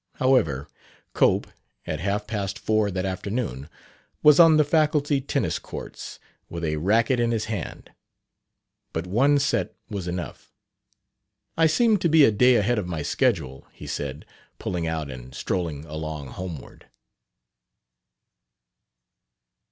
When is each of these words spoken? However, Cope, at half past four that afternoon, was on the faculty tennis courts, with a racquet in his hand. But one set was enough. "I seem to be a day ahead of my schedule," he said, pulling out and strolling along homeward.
However, 0.15 0.67
Cope, 1.13 1.45
at 1.85 1.99
half 1.99 2.25
past 2.25 2.57
four 2.57 2.89
that 2.89 3.05
afternoon, 3.05 3.69
was 4.23 4.39
on 4.39 4.57
the 4.57 4.63
faculty 4.63 5.21
tennis 5.21 5.59
courts, 5.59 6.17
with 6.49 6.63
a 6.63 6.77
racquet 6.77 7.19
in 7.19 7.29
his 7.29 7.45
hand. 7.45 7.91
But 8.93 9.05
one 9.05 9.37
set 9.37 9.75
was 9.91 10.07
enough. 10.07 10.55
"I 11.55 11.67
seem 11.67 11.97
to 11.97 12.09
be 12.09 12.25
a 12.25 12.31
day 12.31 12.55
ahead 12.55 12.79
of 12.79 12.87
my 12.87 13.03
schedule," 13.03 13.67
he 13.73 13.85
said, 13.85 14.25
pulling 14.57 14.87
out 14.87 15.11
and 15.11 15.35
strolling 15.35 15.85
along 15.85 16.29
homeward. 16.29 16.87